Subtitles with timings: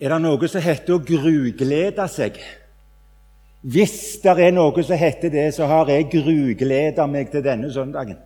[0.00, 2.38] er det noe som heter å gruglede seg.
[3.66, 8.18] Hvis det er noe som heter det, så har jeg grugleda meg til denne søndagen.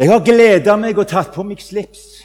[0.00, 2.24] Jeg har gleda meg og tatt på meg slips,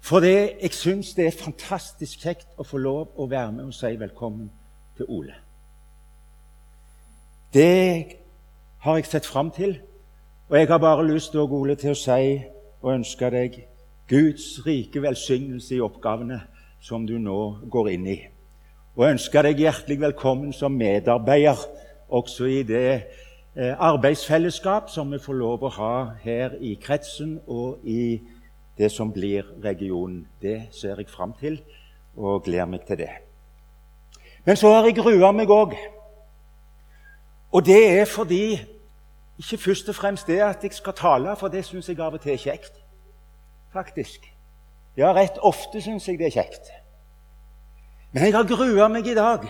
[0.00, 0.32] fordi
[0.62, 4.48] jeg syns det er fantastisk kjekt å få lov å være med og si velkommen
[4.96, 5.36] til Ole.
[7.52, 8.16] Det
[8.84, 9.76] har jeg sett fram til,
[10.48, 12.38] og jeg har bare lyst Ole, til å si
[12.80, 13.60] og ønske deg
[14.08, 16.40] Guds rike velsignelse i oppgavene
[16.80, 18.18] som du nå går inn i.
[18.96, 21.60] Og ønsker deg hjertelig velkommen som medarbeider
[22.08, 22.88] også i det
[23.58, 28.20] Eh, arbeidsfellesskap som vi får lov å ha her i kretsen og i
[28.78, 30.28] det som blir regionen.
[30.42, 31.56] Det ser jeg fram til
[32.14, 33.08] og gleder meg til det.
[34.46, 35.74] Men så har jeg grua meg òg.
[37.52, 38.60] Og det er fordi
[39.38, 42.20] Ikke først og fremst det at jeg skal tale, for det syns jeg av og
[42.20, 42.72] til er kjekt.
[43.72, 44.24] Faktisk.
[44.96, 46.70] Ja, rett ofte syns jeg det er kjekt.
[48.12, 49.46] Men jeg har grua meg i dag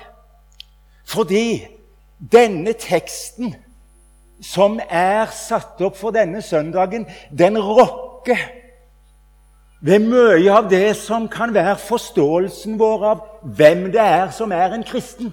[1.09, 1.65] fordi
[2.21, 3.55] denne teksten
[4.45, 8.43] som er satt opp for denne søndagen, den rokker
[9.81, 13.25] ved mye av det som kan være forståelsen vår av
[13.57, 15.33] hvem det er som er en kristen.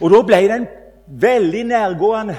[0.00, 0.66] Og da ble den
[1.06, 2.38] veldig nærgående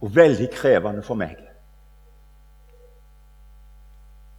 [0.00, 1.38] og veldig krevende for meg.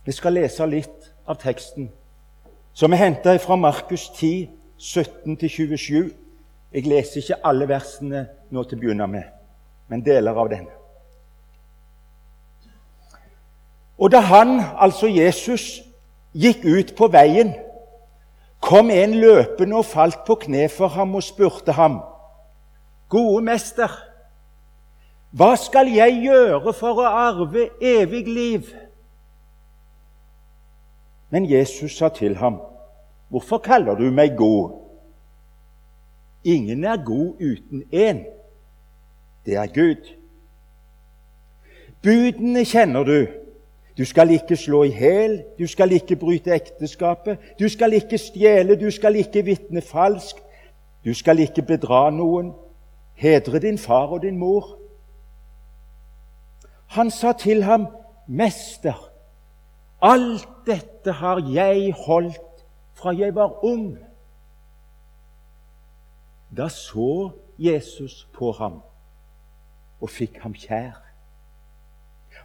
[0.06, 1.92] Vi skal lese litt av teksten,
[2.74, 4.50] som er henta fra Markus 10,
[4.80, 6.10] 17-27.
[6.74, 9.28] Jeg leser ikke alle versene nå til å begynne med,
[9.92, 10.66] men deler av den.
[14.02, 15.84] Og da han, altså Jesus,
[16.34, 17.54] gikk ut på veien,
[18.62, 22.02] kom en løpende og falt på kne for ham og spurte ham,
[23.12, 23.92] Gode mester,
[25.36, 28.70] hva skal jeg gjøre for å arve evig liv?
[31.32, 32.62] Men Jesus sa til ham,
[33.32, 34.72] Hvorfor kaller du meg god?
[36.44, 38.26] Ingen er god uten én.
[39.46, 40.10] Det er Gud.
[42.04, 43.28] Budene kjenner du.
[43.98, 48.76] Du skal ikke slå i hæl, du skal ikke bryte ekteskapet, du skal ikke stjele,
[48.76, 50.44] du skal ikke vitne falskt,
[51.06, 52.54] du skal ikke bedra noen.
[53.14, 54.78] Hedre din far og din mor.
[56.88, 57.88] Han sa til ham,
[58.28, 59.12] 'Mester,
[60.02, 63.98] alt dette har jeg holdt fra jeg var ung.'
[66.58, 68.82] Da så Jesus på ham
[70.02, 70.98] og fikk ham kjær.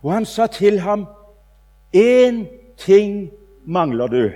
[0.02, 1.06] Og han sa til ham,
[1.96, 2.46] én
[2.76, 3.30] ting
[3.64, 4.30] mangler du.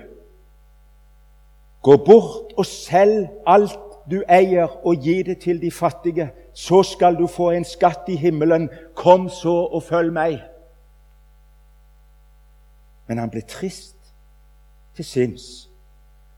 [1.82, 3.78] Gå bort og selg alt
[4.10, 6.30] du eier, og gi det til de fattige.
[6.54, 8.68] Så skal du få en skatt i himmelen.
[8.94, 10.40] Kom så og følg meg.
[13.10, 14.12] Men han ble trist
[14.94, 15.46] til sinns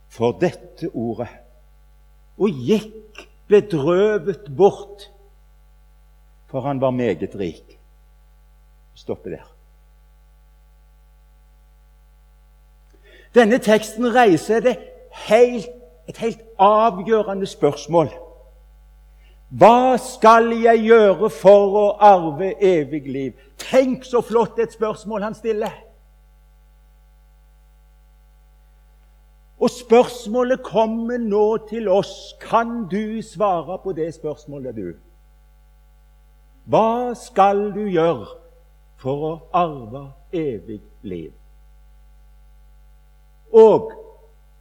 [0.09, 1.29] for dette ordet
[2.41, 5.05] og gikk bedrøvet bort,
[6.49, 7.77] for han var meget rik.
[8.97, 9.45] Stoppe der.
[13.37, 14.77] Denne teksten reiser det
[15.29, 15.69] helt,
[16.09, 18.09] et helt avgjørende spørsmål.
[19.53, 23.33] Hva skal jeg gjøre for å arve evig liv?
[23.61, 25.92] Tenk så flott et spørsmål han stiller!
[29.63, 32.35] Og spørsmålet kommer nå til oss.
[32.41, 34.95] Kan du svare på det spørsmålet, du?
[36.67, 38.27] Hva skal du gjøre
[38.99, 40.03] for å arve
[40.35, 41.31] evig liv?
[43.55, 43.93] Og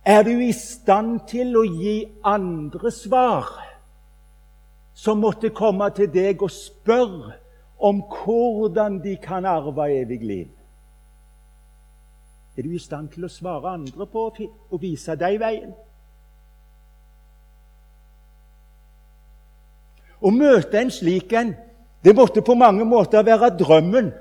[0.05, 3.49] er du i stand til å gi andre svar
[4.93, 7.37] som måtte komme til deg og spørre
[7.81, 10.49] om hvordan de kan arve evig liv?
[12.57, 15.71] Er du i stand til å svare andre på og vise deg veien?
[20.21, 21.55] Å møte en slik en
[22.03, 24.11] det måtte på mange måter være drømmen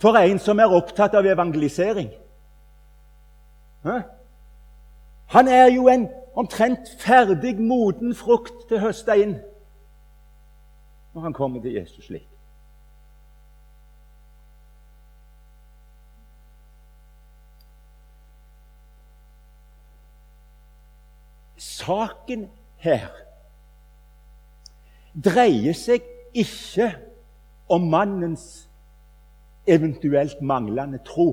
[0.00, 2.08] for en som er opptatt av evangelisering.
[5.32, 9.36] Han er jo en omtrent ferdig, moden frukt til høsta inn
[11.16, 12.35] når han kommer til Jesus slik.
[21.86, 23.08] Saken her
[25.24, 26.02] dreier seg
[26.34, 26.90] ikke
[27.68, 28.68] om mannens
[29.66, 31.28] eventuelt manglende tro.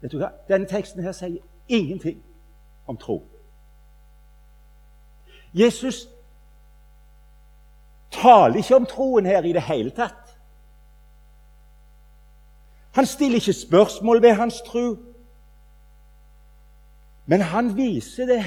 [0.00, 0.32] Vet du hva?
[0.48, 2.18] Denne teksten her sier ingenting
[2.90, 3.20] om tro.
[5.54, 6.08] Jesus
[8.10, 10.36] taler ikke om troen her i det hele tatt.
[12.96, 15.11] Han stiller ikke spørsmål ved hans tro.
[17.26, 18.42] Men han viser det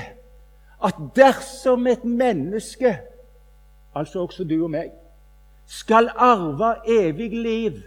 [0.84, 2.98] at dersom et menneske,
[3.96, 4.92] altså også du og meg,
[5.66, 7.82] skal arve evig liv,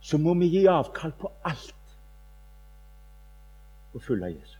[0.00, 1.74] så må vi gi avkall på alt
[3.94, 4.58] og følge Jesus.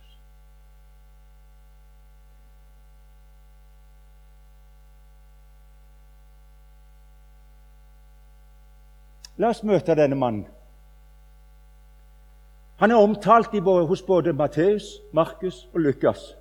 [9.39, 10.58] La oss møte denne mannen.
[12.79, 14.83] Han er omtalt hos både Matteus,
[15.13, 16.37] Markus og Lukas.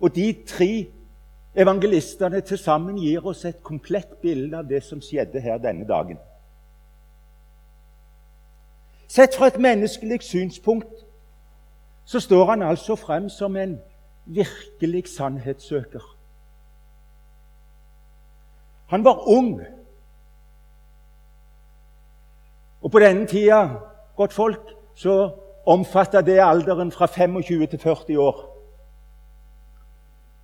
[0.00, 0.86] Og de tre
[1.54, 6.18] evangelistene til sammen gir oss et komplett bilde av det som skjedde her denne dagen.
[9.08, 11.06] Sett fra et menneskelig synspunkt
[12.04, 13.78] så står han altså frem som en
[14.24, 16.02] virkelig sannhetssøker.
[18.86, 19.60] Han var ung
[22.82, 23.68] og på denne tida,
[24.16, 24.60] godt folk,
[24.94, 25.30] så
[25.66, 28.42] omfatter det alderen fra 25 til 40 år.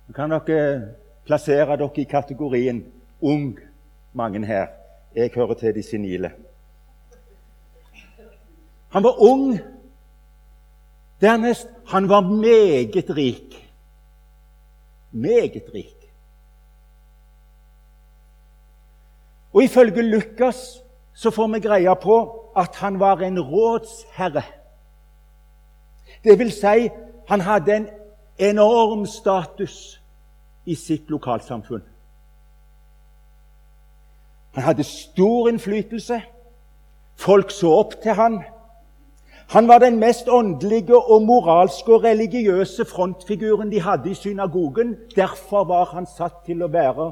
[0.07, 0.93] Nå kan dere
[1.25, 2.83] plassere dere i kategorien
[3.21, 3.59] ung,
[4.13, 4.67] mange her.
[5.15, 6.31] Jeg hører til de senile.
[8.89, 9.59] Han var ung.
[11.21, 13.71] Dernest han var meget rik.
[15.11, 16.11] Meget rik.
[19.53, 20.83] Og ifølge Lukas
[21.13, 24.43] så får vi greie på at han var en rådsherre.
[26.23, 26.89] Det vil si,
[27.27, 27.87] han hadde en
[28.37, 30.01] enorm status
[30.65, 31.83] i sitt lokalsamfunn.
[34.53, 36.21] Han hadde stor innflytelse.
[37.15, 38.43] Folk så opp til han.
[39.49, 44.95] Han var den mest åndelige og moralske og religiøse frontfiguren de hadde i synagogen.
[45.15, 47.11] Derfor var han satt til å være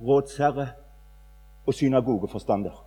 [0.00, 0.68] rådsherre
[1.66, 2.85] og synagogeforstander.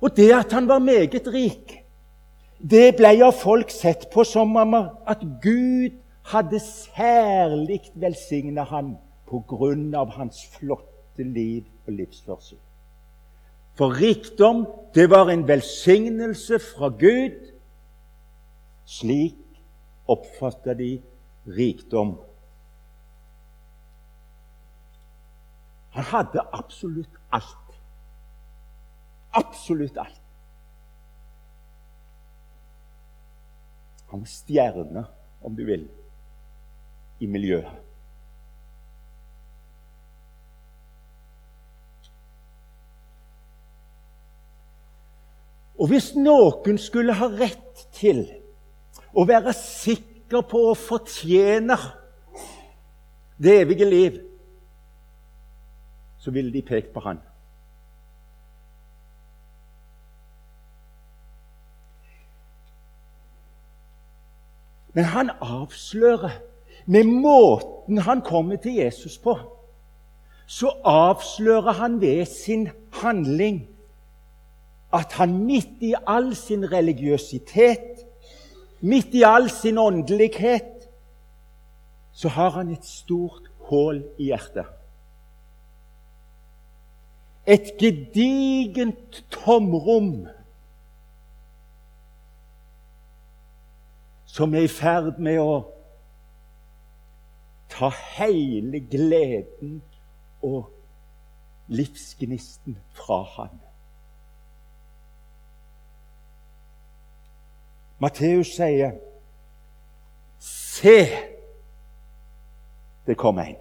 [0.00, 1.74] Og det at han var meget rik,
[2.58, 5.98] det ble av folk sett på som om at Gud
[6.30, 8.96] hadde særlig velsigna han
[9.94, 12.58] av hans flotte liv og livsførsel.
[13.78, 17.36] For rikdom, det var en velsignelse fra Gud.
[18.84, 19.36] Slik
[20.08, 20.96] oppfatta de
[21.46, 22.16] rikdom.
[25.94, 27.67] Han hadde absolutt alt.
[29.32, 30.22] Absolutt alt.
[34.08, 35.04] Han er stjerne,
[35.44, 35.84] om du vil,
[37.20, 37.84] i miljøet.
[45.78, 48.24] Og hvis noen skulle ha rett til
[49.14, 51.76] å være sikker på å fortjene
[53.38, 54.18] det evige liv,
[56.18, 57.22] så ville de pekt på han.
[64.98, 66.40] Men han avslører
[66.90, 69.36] med måten han kommer til Jesus på,
[70.46, 73.60] så avslører han ved sin handling
[74.92, 78.02] at han midt i all sin religiøsitet,
[78.80, 80.88] midt i all sin åndelighet,
[82.12, 84.66] så har han et stort hull i hjertet.
[87.46, 90.26] Et gedigent tomrom
[94.38, 95.54] som er i ferd med å
[97.74, 99.80] ta hele gleden
[100.46, 100.68] og
[101.66, 103.56] livsgnisten fra ham.
[107.98, 108.92] Matteus sier,
[110.38, 111.00] 'Se,
[113.06, 113.58] det kom en'.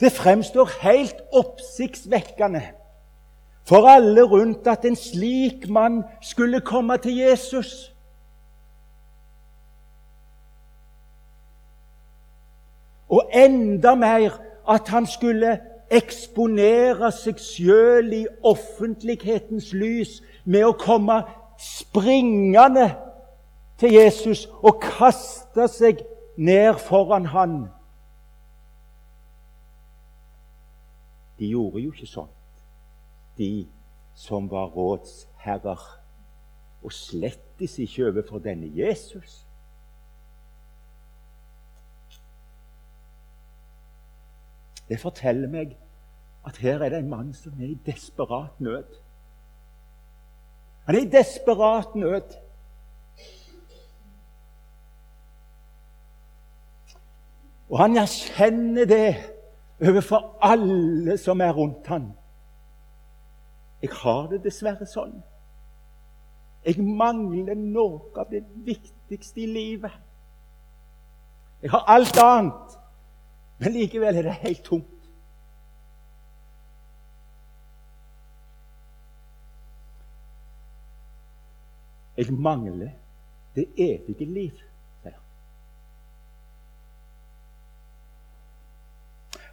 [0.00, 2.62] Det fremstår helt oppsiktsvekkende
[3.64, 7.91] for alle rundt at en slik mann skulle komme til Jesus.
[13.12, 14.38] Og enda mer
[14.68, 15.58] at han skulle
[15.92, 21.20] eksponere seg sjøl i offentlighetens lys med å komme
[21.60, 22.88] springende
[23.80, 26.00] til Jesus og kaste seg
[26.40, 27.56] ned foran han.
[31.38, 32.30] De gjorde jo ikke sånn,
[33.36, 33.66] de
[34.14, 35.80] som var rådsherrer,
[36.82, 39.42] og slettes ikke overfor denne Jesus.
[44.92, 45.70] Det forteller meg
[46.44, 48.98] at her er det en mann som er i desperat nød.
[50.84, 52.34] Han er i desperat nød.
[57.70, 59.14] Og han erkjenner det
[59.80, 62.12] overfor alle som er rundt ham.
[63.82, 65.16] Jeg har det dessverre sånn.
[66.68, 69.96] Jeg mangler noe av det viktigste i livet.
[71.64, 72.76] Jeg har alt annet,
[73.62, 74.86] men likevel er det helt tomt.
[82.16, 82.88] Jeg mangler
[83.54, 84.50] det evige liv,
[85.02, 85.14] sier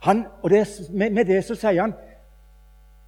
[0.01, 0.25] han.
[0.41, 1.93] og det, med, med, det så sier han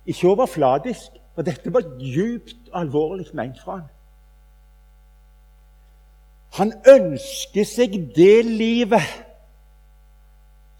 [0.05, 3.89] ikke overfladisk, for dette var djupt alvorlig ment fra han.
[6.61, 9.30] Han ønsker seg det livet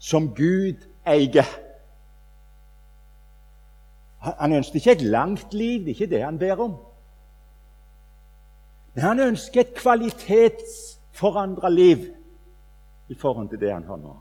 [0.02, 1.46] som Gud eier.
[4.22, 6.74] Han ønsker ikke et langt liv, det er ikke det han ber om.
[8.94, 11.98] Men han ønsker et kvalitetsforandra liv
[13.08, 14.16] i forhold til det han har nå.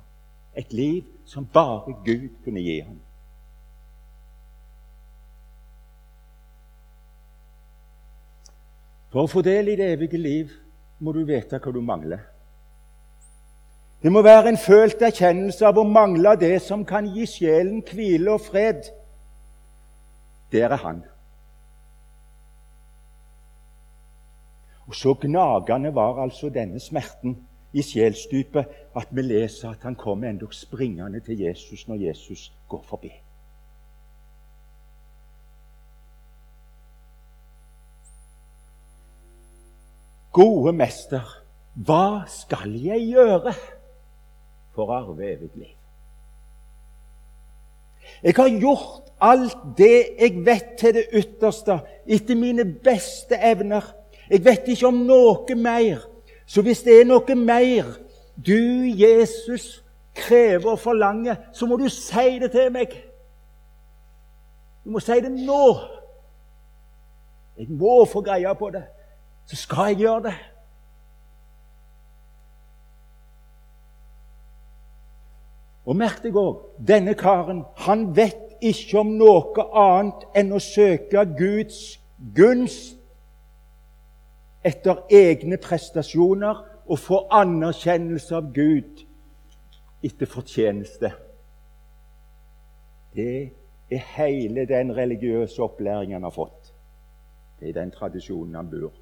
[0.58, 3.00] Et liv som bare Gud kunne gi ham.
[9.12, 10.54] For å få del i det evige liv
[11.04, 12.22] må du vite hva du mangler.
[14.04, 18.34] Det må være en følt erkjennelse av å mangle det som kan gi sjelen hvile
[18.34, 18.88] og fred.
[20.52, 21.04] Der er Han.
[24.88, 27.38] Og Så gnagende var altså denne smerten
[27.74, 28.66] i sjelsdypet
[28.96, 33.12] at vi leser at han kommer endog springende til Jesus når Jesus går forbi.
[40.32, 41.22] Gode mester,
[41.76, 43.54] hva skal jeg gjøre
[44.76, 45.78] for å arve evig liv?
[48.24, 53.86] Jeg har gjort alt det jeg vet til det ytterste, etter mine beste evner.
[54.30, 56.06] Jeg vet ikke om noe mer.
[56.46, 57.94] Så hvis det er noe mer
[58.36, 58.58] du,
[58.98, 59.84] Jesus,
[60.16, 62.94] krever og forlanger, så må du si det til meg.
[64.84, 65.66] Du må si det nå.
[67.58, 68.84] Jeg må få greie på det.
[69.46, 70.38] Så skal jeg gjøre det.
[75.86, 81.24] Og merk deg òg denne karen han vet ikke om noe annet enn å søke
[81.38, 81.80] Guds
[82.38, 83.00] gunst
[84.62, 89.02] etter egne prestasjoner og få anerkjennelse av Gud
[90.06, 91.12] etter fortjeneste.
[93.16, 93.34] Det
[93.92, 96.74] er hele den religiøse opplæringen han har fått.
[97.60, 98.94] Det er den tradisjonen han bor.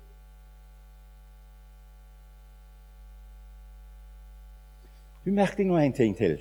[5.25, 6.39] Du merker nå en ting til.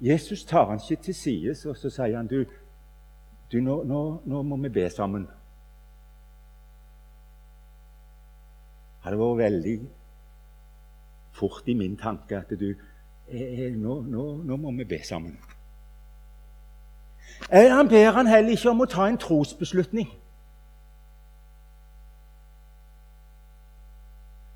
[0.00, 2.44] Jesus tar han ikke til side, og så sier han du,
[3.52, 5.26] du nå, nå, nå må vi be sammen.
[9.08, 9.76] hadde vært veldig
[11.38, 14.00] fort i min tanke at du eh, eh, nå,
[14.44, 15.38] nå, må vi be sammen.
[17.52, 20.08] Eh, han ber han heller ikke om å ta en trosbeslutning.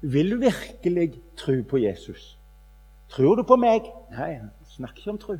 [0.02, 2.32] Vil du virkelig tro på Jesus?
[3.12, 3.86] Tror du på meg?
[4.10, 4.40] Nei,
[4.76, 5.36] snakker ikke om tro.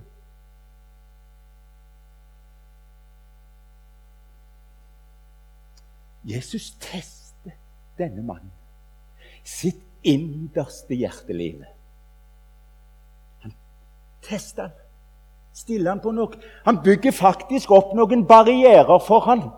[6.24, 7.56] Jesus tester
[7.98, 8.52] denne mannen
[9.44, 11.64] sitt innerste hjerteliv.
[13.42, 13.54] Han
[14.22, 14.78] tester han.
[15.52, 19.50] Stiller han på noe Han bygger faktisk opp noen barrierer for han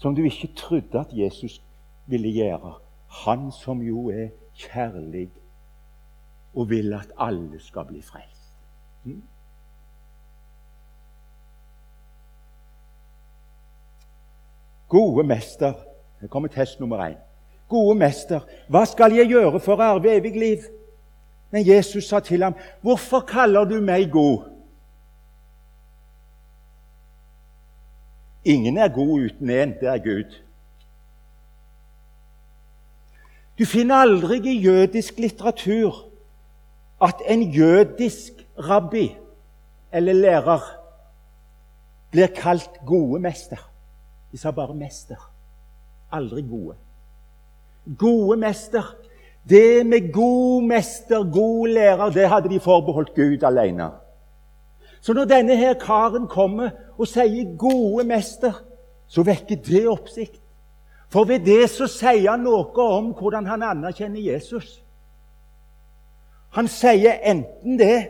[0.00, 1.60] som du ikke trodde at Jesus
[2.10, 2.74] ville gjøre.
[3.24, 5.30] Han som jo er kjærlig
[6.54, 8.50] og vil at alle skal bli frelst.
[9.04, 9.22] Mm?
[14.88, 15.72] Gode mester
[16.20, 17.16] her kommer test nummer én.
[17.68, 20.64] Gode mester, hva skal jeg gjøre for å arve evig liv?
[21.50, 24.50] Men Jesus sa til ham, 'Hvorfor kaller du meg god?'
[28.44, 30.42] Ingen er god uten én, det er Gud.
[33.58, 36.13] Du finner aldri i jødisk litteratur
[37.02, 39.16] at en jødisk rabbi
[39.92, 40.60] eller lærer
[42.10, 43.70] blir kalt gode mester.
[44.32, 45.30] De sa bare 'mester'
[46.12, 46.74] aldri gode.
[47.98, 48.96] Gode mester.
[49.48, 53.90] Det med god mester, god lærer, det hadde de forbeholdt Gud alene.
[55.00, 58.62] Så når denne her karen kommer og sier 'gode mester',
[59.06, 60.40] så vekker det oppsikt.
[61.08, 64.83] For ved det så sier han noe om hvordan han anerkjenner Jesus.
[66.54, 68.08] Han sier enten det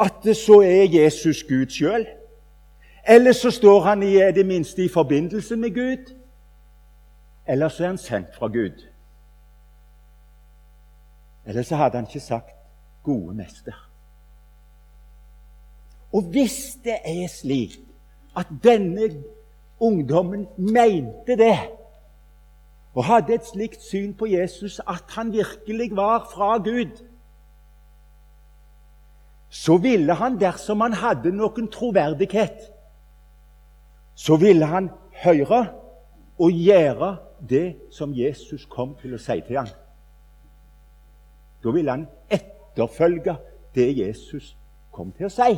[0.00, 2.06] at så er Jesus Gud sjøl,
[3.08, 6.14] eller så står han i det minste i forbindelse med Gud.
[7.46, 8.86] Eller så er han sendt fra Gud.
[11.46, 12.54] Eller så hadde han ikke sagt
[13.02, 13.90] gode mester.
[16.12, 17.78] Og hvis det er slik
[18.36, 19.22] at denne
[19.80, 21.58] ungdommen mente det,
[22.94, 27.09] og hadde et slikt syn på Jesus at han virkelig var fra Gud,
[29.50, 32.70] så ville han, dersom han hadde noen troverdighet,
[34.14, 34.90] så ville han
[35.24, 35.64] høre
[36.38, 37.16] og gjøre
[37.48, 39.72] det som Jesus kom til å si til ham.
[41.64, 43.36] Da ville han etterfølge
[43.74, 44.54] det Jesus
[44.94, 45.50] kom til å si.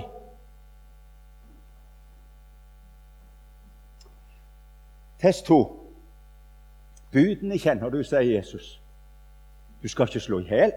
[5.22, 5.61] Test to.
[7.12, 8.80] Budene kjenner du, sier Jesus.
[9.82, 10.72] Du skal ikke slå i hjel.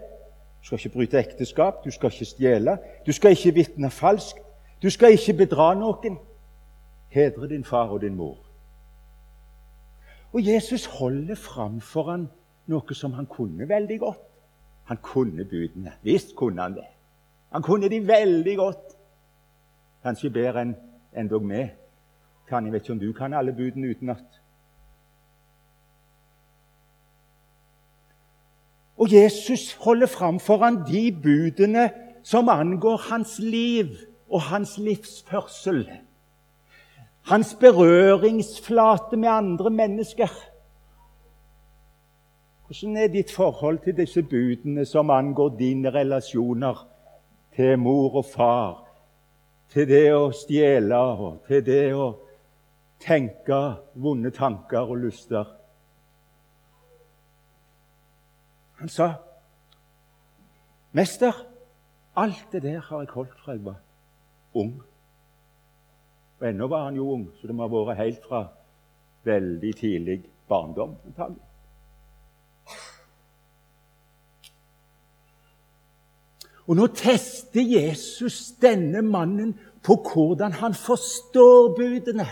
[0.66, 4.40] Du skal ikke bryte ekteskap, du skal ikke stjele, du skal ikke vitne falskt,
[4.82, 6.16] du skal ikke bedra noen.
[7.14, 8.40] Hedre din far og din mor.
[10.32, 12.24] Og Jesus holder fram for ham
[12.66, 14.24] noe som han kunne veldig godt.
[14.90, 15.92] Han kunne budene.
[16.02, 16.88] Visst kunne han det.
[17.54, 18.98] Han kunne de veldig godt.
[20.02, 20.74] Kanskje bedre enn
[21.14, 21.62] endog vi
[22.48, 22.66] kan.
[22.66, 24.42] Jeg vet ikke om du kan alle budene utenat.
[29.06, 31.90] Og Jesus holder fram foran de budene
[32.24, 33.86] som angår hans liv
[34.30, 35.90] og hans livsførsel.
[37.22, 40.26] Hans berøringsflate med andre mennesker.
[42.66, 46.86] Hvordan er ditt forhold til disse budene som angår dine relasjoner
[47.56, 48.88] til mor og far,
[49.70, 52.10] til det å stjele og til det å
[53.06, 53.62] tenke
[53.94, 55.55] vonde tanker og lyster?
[58.78, 59.14] Han sa,
[60.92, 61.32] 'Mester,
[62.16, 63.80] alt det der har jeg holdt fra jeg var
[64.54, 64.82] ung.'
[66.40, 68.46] Og ennå var han jo ung, så det må ha vært helt fra
[69.24, 70.96] veldig tidlig barndom.
[71.06, 71.42] antagelig.
[76.66, 79.54] Og nå tester Jesus denne mannen
[79.86, 82.26] på hvordan han forstår budene.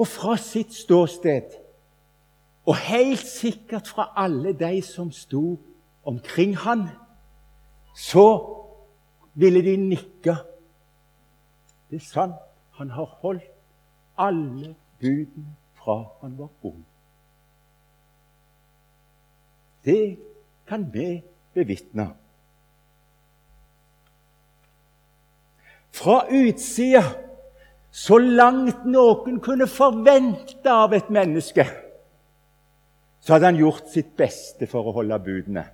[0.00, 1.52] Og fra sitt ståsted,
[2.64, 5.58] og helt sikkert fra alle de som sto
[6.08, 6.86] omkring han,
[7.96, 8.24] så
[9.34, 10.36] ville de nikke.
[11.90, 12.40] Det er sant,
[12.78, 13.44] han har holdt
[14.16, 16.84] alle budene fra han var ung.
[19.84, 20.18] Det
[20.68, 21.22] kan vi
[21.54, 22.10] bevitne.
[25.90, 27.02] Fra utsida
[27.90, 31.66] så langt noen kunne forvente av et menneske,
[33.20, 35.66] så hadde han gjort sitt beste for å holde budene.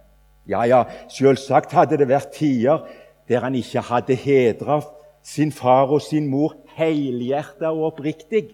[0.48, 2.87] Ja, ja, selvsagt hadde det vært tider
[3.29, 4.81] der han ikke hadde hedra
[5.26, 8.48] sin far og sin mor helhjerta og oppriktig.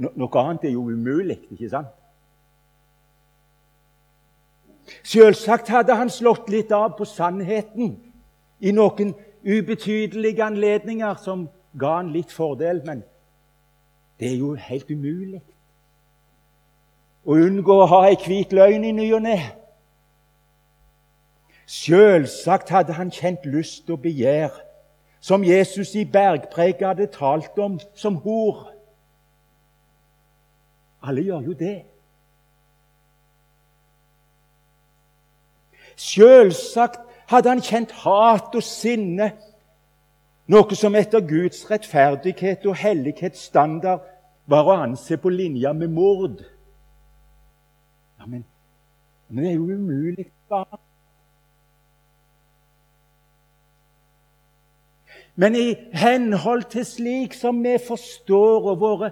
[0.00, 1.90] No noe annet er jo umulig, ikke sant?
[5.06, 7.92] Selvsagt hadde han slått litt av på sannheten
[8.60, 9.12] i noen
[9.44, 11.46] ubetydelige anledninger som
[11.78, 13.04] ga han litt fordel, men
[14.20, 15.42] det er jo helt umulig
[17.24, 19.38] å unngå å ha ei hvit løgn i ny og ne.
[21.70, 24.54] Selvsagt hadde han kjent lyst og begjær,
[25.20, 28.70] som Jesus i bergpreget hadde talt om som hor.
[31.04, 31.76] Alle gjør jo det.
[36.00, 36.98] Selvsagt
[37.30, 39.34] hadde han kjent hat og sinne
[40.50, 44.06] noe som etter Guds rettferdighet og hellighetsstandard
[44.50, 46.40] var å anse på linje med mord.
[48.18, 48.44] Ja, men,
[49.28, 50.30] men det er jo umulig.
[50.48, 50.80] bare.
[55.40, 59.10] Men i henhold til slik som vi forstår, og våre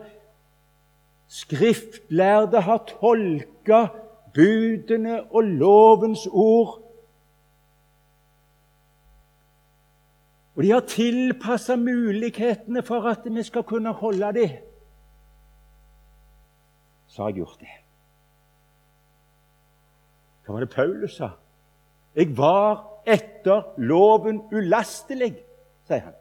[1.28, 3.86] skriftlærde har tolka
[4.34, 6.82] budene og lovens ord
[10.58, 14.56] Og de har tilpassa mulighetene for at vi skal kunne holde dem.
[17.06, 17.74] Så har jeg gjort det.
[20.42, 21.28] Hva var det Paulus sa?
[22.16, 25.36] Jeg var etter loven ulastelig,
[25.86, 26.18] sier han.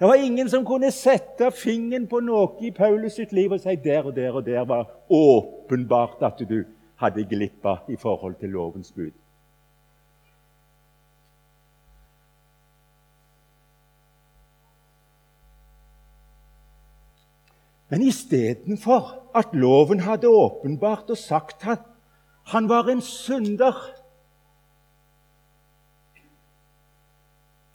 [0.00, 3.76] Det var ingen som kunne sette fingeren på noe i Paulus sitt liv og si
[3.84, 6.62] der og der og der var åpenbart at du
[6.96, 9.12] hadde glippa i forhold til lovens bud.
[17.96, 21.78] Men istedenfor at loven hadde åpenbart og sagt at
[22.46, 23.72] han var en synder,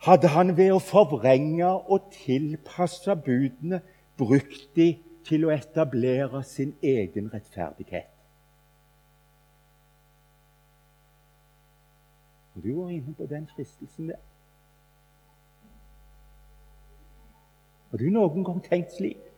[0.05, 3.79] hadde han ved å forvrenge og tilpasse budene
[4.21, 4.91] brukt de
[5.25, 8.13] til å etablere sin egen rettferdighet.
[12.53, 14.21] Og du var inne på den fristelsen der.
[17.89, 19.30] Har du noen gang tenkt slik?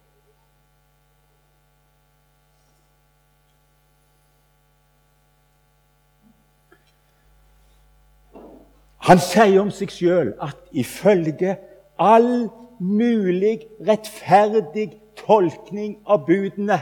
[9.03, 11.57] Han sier om seg sjøl at ifølge
[11.99, 12.47] all
[12.79, 16.79] mulig rettferdig tolkning av budene,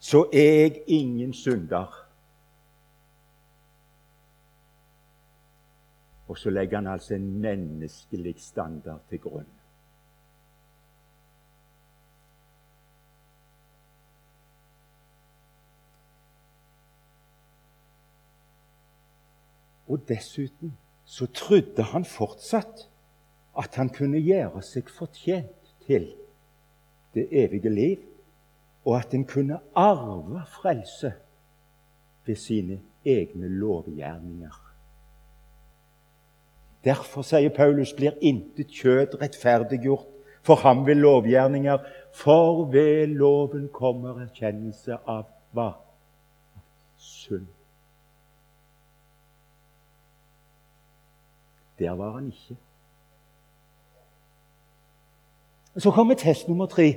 [0.00, 1.92] så er jeg ingen synder.
[6.30, 9.48] Og så legger han altså en menneskelig standard til grunn.
[19.90, 22.86] Og dessuten så trodde han fortsatt
[23.58, 26.06] at han kunne gjøre seg fortjent til
[27.14, 27.98] det evige liv,
[28.86, 31.12] og at en kunne arve frelse
[32.26, 34.60] ved sine egne lovgjerninger.
[36.84, 40.06] Derfor, sier Paulus, blir intet kjød rettferdiggjort
[40.46, 41.78] for ham ved lovgjerninger,
[42.14, 45.72] for ved loven kommer erkjennelse av hva?
[46.96, 47.50] Synd.
[51.80, 52.56] Der var han ikke.
[55.78, 56.94] Så kommer test nummer tre.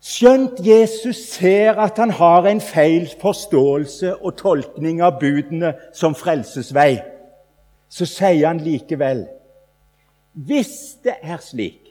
[0.00, 7.00] Skjønt Jesus ser at han har en feil forståelse og tolkning av budene som frelsesvei,
[7.90, 9.24] så sier han likevel
[10.32, 11.88] Hvis det er slik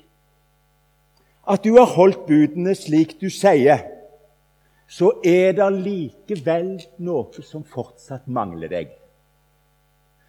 [1.47, 3.83] at du har holdt budene slik du sier,
[4.87, 8.91] så er det likevel noe som fortsatt mangler deg.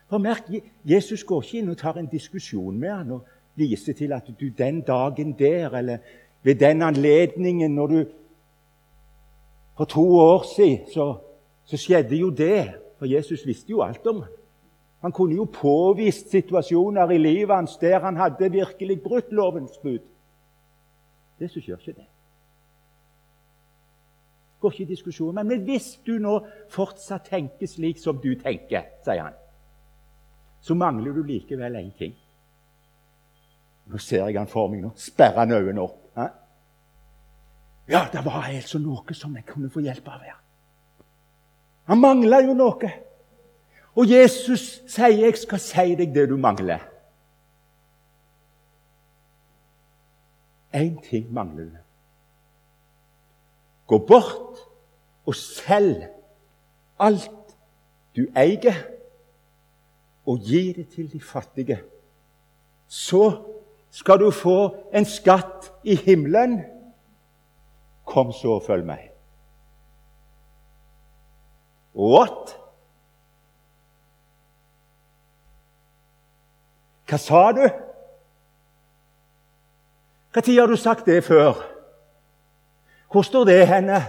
[0.09, 0.49] For merk,
[0.85, 3.27] Jesus går ikke inn og tar en diskusjon med han og
[3.59, 5.99] viser til at du den dagen der, eller
[6.42, 8.05] ved den anledningen når du
[9.77, 11.14] For to år siden så,
[11.64, 12.75] så skjedde jo det.
[12.99, 14.33] For Jesus visste jo alt om ham.
[15.01, 19.99] Han kunne jo påvist situasjoner i livet hans der han hadde virkelig brutt lovens bud.
[21.40, 22.07] Jesus gjør ikke det.
[24.61, 25.35] Går ikke i diskusjon.
[25.35, 29.38] Men hvis du nå fortsatt tenker slik som du tenker, sier han,
[30.61, 32.14] så mangler du likevel én ting.
[33.87, 34.83] Nå ser jeg han for meg.
[34.83, 34.90] nå.
[34.97, 36.01] Sperrer han øynene opp.
[36.16, 36.27] Hæ?
[37.88, 40.37] Ja, det var altså noe som jeg kunne få hjelp av her.
[41.88, 42.90] Han mangla jo noe.
[43.97, 46.85] Og Jesus sier, 'Jeg skal si deg det du mangler'.
[50.75, 51.77] Én ting mangler du.
[53.87, 54.59] Gå bort
[55.27, 56.09] og selg
[57.01, 57.31] alt
[58.16, 58.97] du eier
[60.29, 61.79] og gi det til de fattige.
[62.88, 63.31] Så
[63.91, 66.61] skal du få en skatt i himmelen.
[68.05, 69.09] Kom så og følg meg.
[71.97, 72.55] What?
[77.09, 77.64] Hva sa du?
[80.38, 81.57] Når har du sagt det før?
[83.11, 84.03] Hvor står det henne?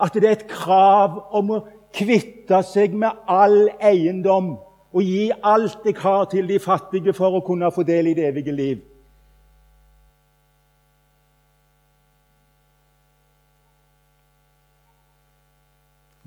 [0.00, 1.60] At det er et krav om å
[1.94, 4.56] kvitte seg med all eiendom
[4.92, 8.28] og gi alt jeg har til de fattige for å kunne få del i det
[8.28, 8.78] evige liv.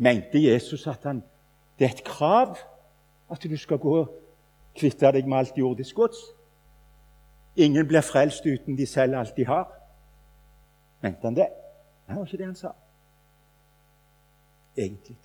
[0.02, 1.22] Mente Jesus at han,
[1.78, 2.56] det er et krav
[3.32, 4.14] at du skal gå og
[4.78, 6.18] kvitte deg med alt jordisk gods?
[7.56, 9.68] Ingen blir frelst uten de selv alt de har.
[11.02, 11.50] Mente han det?
[12.08, 12.72] Det var ikke det han sa.
[14.78, 15.18] Egentlig.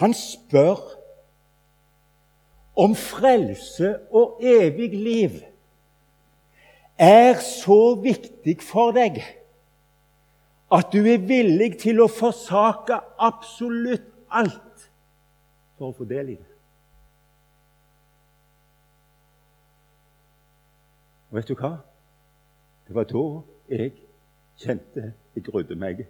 [0.00, 0.80] Han spør
[2.76, 5.42] om frelse og evig liv
[6.98, 9.20] er så viktig for deg
[10.74, 14.88] at du er villig til å forsake absolutt alt
[15.78, 16.50] for å få del i det.
[21.30, 21.72] Og vet du hva?
[22.86, 23.24] Det var da
[23.70, 23.94] jeg
[24.62, 26.04] kjente jeg grudde meg.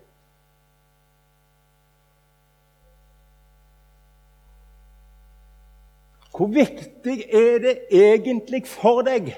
[6.36, 9.34] Hvor viktig er det egentlig for deg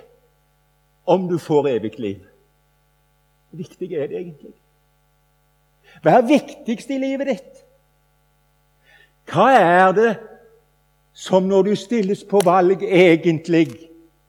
[1.07, 2.23] om du får evig liv?
[3.51, 4.55] Hvor viktig er det egentlig?
[6.03, 7.61] Hva er viktigst i livet ditt?
[9.29, 10.15] Hva er det
[11.17, 13.69] som når du stilles på valg, egentlig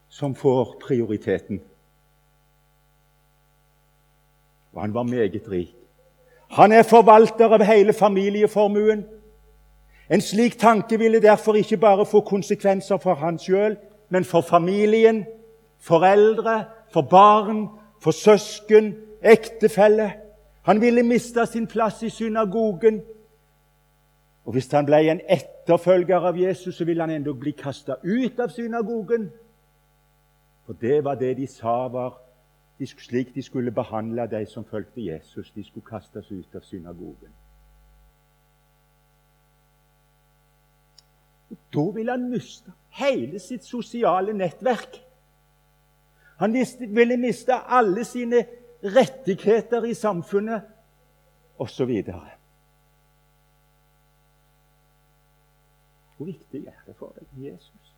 [0.10, 1.62] som får prioriteten?
[4.74, 5.74] Og han var meget rik.
[6.56, 9.06] Han er forvalter av hele familieformuen.
[10.10, 13.78] En slik tanke ville derfor ikke bare få konsekvenser for han sjøl,
[14.10, 15.26] men for familien,
[15.80, 17.68] foreldre, for barn
[18.00, 20.14] for søsken, ektefelle.
[20.62, 23.02] Han ville miste sin plass i synagogen.
[24.46, 28.40] Og Hvis han ble en etterfølger av Jesus, så ville han endog bli kasta ut
[28.40, 29.32] av synagogen.
[30.66, 32.22] For det var det de sa var
[32.86, 35.52] slik de skulle behandle de som fulgte Jesus.
[35.52, 37.32] De skulle kastes ut av synagogen.
[41.50, 45.04] Da ville han miste hele sitt sosiale nettverk.
[46.38, 48.46] Han ville miste alle sine
[48.84, 50.62] rettigheter i samfunnet
[51.58, 52.04] osv.
[56.18, 57.94] Hvor viktig er det for deg, Jesus?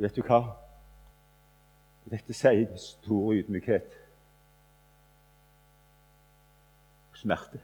[0.00, 0.40] Vet du hva?
[2.10, 4.00] Dette sier stor ydmykhet
[7.09, 7.60] og smerte.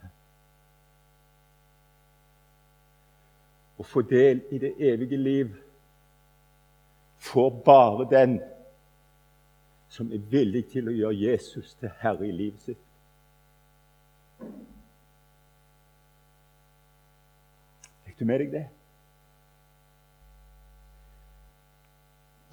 [3.76, 5.56] Å få del i det evige liv
[7.26, 8.38] får bare den
[9.88, 12.82] som er villig til å gjøre Jesus til herre i livet sitt.
[18.06, 18.64] Fikk du med deg det?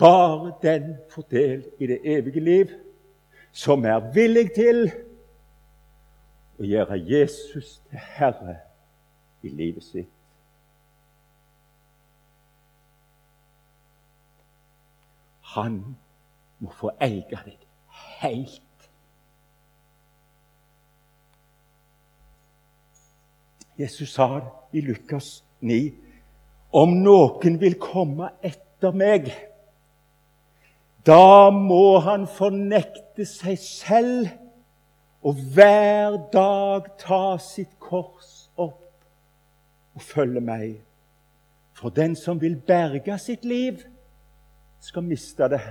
[0.03, 2.71] Bare den får del i det evige liv
[3.53, 4.87] som er villig til
[6.59, 8.57] å gjøre Jesus til herre
[9.43, 10.11] i livet sitt.
[15.53, 15.79] Han
[16.59, 17.57] må få eie deg
[18.19, 18.87] helt.
[23.77, 25.93] Jesus sa det i Lukas 9.:
[26.73, 29.29] Om noen vil komme etter meg
[31.05, 34.29] da må han fornekte seg selv
[35.23, 39.05] og hver dag ta sitt kors opp
[39.95, 40.81] og følge meg.
[41.73, 43.79] For den som vil berge sitt liv,
[44.83, 45.61] skal miste det.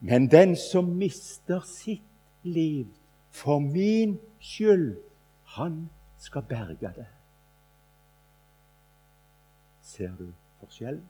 [0.00, 2.02] Men den som mister sitt
[2.42, 2.86] liv
[3.30, 4.98] for min skyld,
[5.44, 7.06] han skal berge det.
[9.82, 11.06] Ser du forskjellen?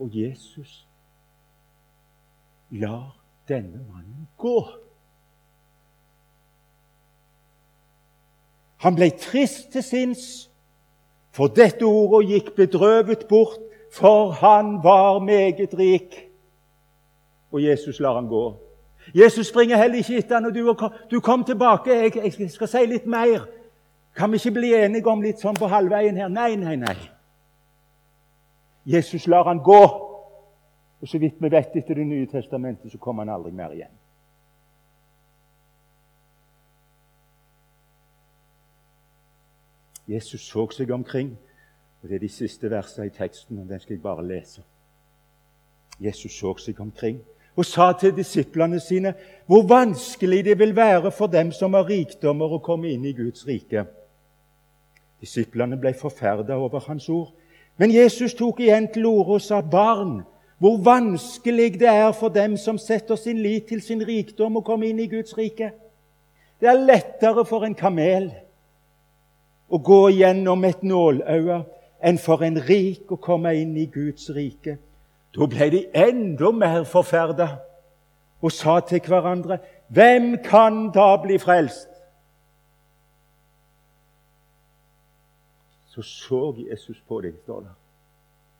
[0.00, 0.89] Og Jesus
[2.70, 3.16] lar
[3.48, 4.68] denne mannen gå.
[8.80, 10.50] Han ble trist til sinns,
[11.30, 13.60] for dette ordet gikk bedrøvet bort,
[13.92, 16.16] for han var meget rik.
[17.52, 18.56] Og Jesus lar han gå.
[19.14, 20.74] Jesus springer heller ikke etter han, og du,
[21.10, 21.90] du kom tilbake.
[21.90, 23.48] Jeg, jeg skal si litt mer.
[24.16, 26.28] Kan vi ikke bli enige om litt sånn på halvveien her?
[26.28, 26.96] Nei, nei, nei.
[28.86, 29.82] Jesus lar han gå.
[31.00, 33.96] Og så vidt vi vet etter Det nye testamentet, så kommer han aldri mer igjen.
[40.08, 41.36] Jesus så seg omkring,
[42.02, 44.62] og det er de siste versene i teksten, og den skal jeg bare lese.
[46.00, 47.20] Jesus så seg omkring
[47.56, 49.14] og sa til disiplene sine
[49.46, 53.46] hvor vanskelig det vil være for dem som har rikdommer, å komme inn i Guds
[53.46, 53.84] rike.
[55.20, 57.34] Disiplene ble forferda over hans ord.
[57.76, 60.22] Men Jesus tok igjen til orde og sa, 'Barn,
[60.60, 64.90] hvor vanskelig det er for dem som setter sin lit til sin rikdom, å komme
[64.90, 65.72] inn i Guds rike.'
[66.60, 68.26] Det er lettere for en kamel
[69.72, 71.62] å gå gjennom et nålauge
[72.04, 74.76] enn for en rik å komme inn i Guds rike.
[75.32, 77.48] Da ble de enda mer forferda
[78.42, 81.88] og sa til hverandre, 'Hvem kan da bli frelst?'
[85.90, 87.70] så så Jesus på dem, står det,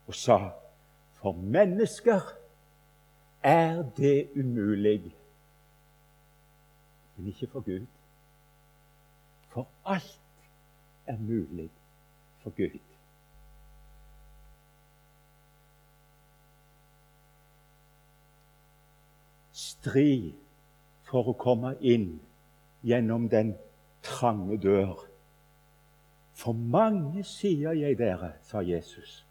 [0.07, 0.51] og sa
[1.21, 2.21] For mennesker
[3.43, 5.17] er det umulig,
[7.17, 7.87] men ikke for Gud.
[9.49, 10.21] For alt
[11.07, 11.71] er mulig
[12.39, 12.79] for Gud.
[19.53, 20.35] Stri
[21.05, 22.15] for å komme inn
[22.85, 23.55] gjennom den
[24.05, 25.11] trange dør
[26.41, 29.27] for mange, sier jeg dere, sa Jesus,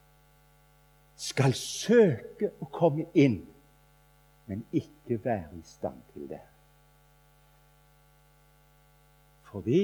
[1.20, 3.42] skal søke å komme inn,
[4.48, 6.40] men ikke være i stand til det.
[9.50, 9.82] Fordi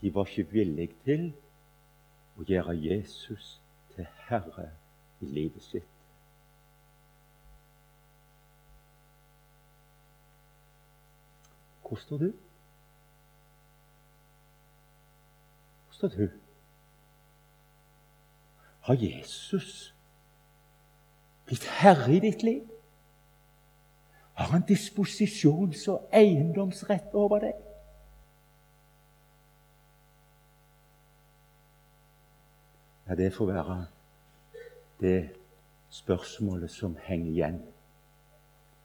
[0.00, 1.26] de var ikke villige til
[2.38, 3.56] å gjøre Jesus
[3.96, 4.68] til herre
[5.24, 5.90] i livet sitt.
[11.82, 12.30] Hvor står du?
[15.86, 16.43] Hvor står du.
[18.84, 19.94] Har Jesus
[21.46, 22.68] blitt herre i ditt liv?
[24.34, 27.54] Har han disposisjons- og eiendomsrett over deg?
[33.08, 33.86] Ja, det får være
[35.00, 35.30] det
[35.88, 37.62] spørsmålet som henger igjen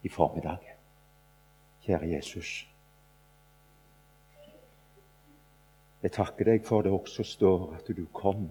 [0.04, 0.64] i formiddag.
[1.82, 2.68] Kjære Jesus.
[6.04, 8.48] Jeg takker deg for det også står at du kom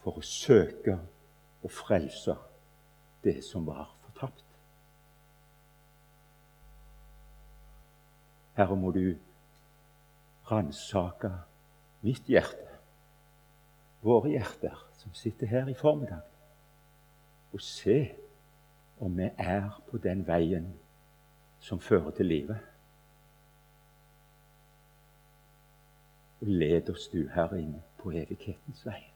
[0.00, 0.96] for å søke
[1.62, 2.36] og frelse
[3.24, 4.46] det som var fortapt.
[8.56, 9.14] Herre, må du
[10.50, 11.30] ransake
[12.04, 12.66] mitt hjerte,
[14.00, 16.24] våre hjerter som sitter her i formiddag,
[17.52, 18.00] og se
[19.00, 20.72] om vi er på den veien
[21.60, 22.58] som fører til livet.
[26.40, 29.09] Og led oss, du, Herre, inn på evighetens vei.